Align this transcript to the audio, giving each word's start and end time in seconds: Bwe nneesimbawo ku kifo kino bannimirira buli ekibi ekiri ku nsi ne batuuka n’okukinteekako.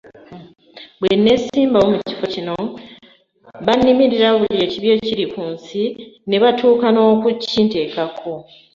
Bwe 0.99 1.13
nneesimbawo 1.17 1.87
ku 1.95 2.01
kifo 2.07 2.25
kino 2.33 2.55
bannimirira 3.65 4.29
buli 4.37 4.55
ekibi 4.65 4.87
ekiri 4.97 5.25
ku 5.33 5.41
nsi 5.53 5.83
ne 6.27 6.37
batuuka 6.43 6.87
n’okukinteekako. 6.91 8.33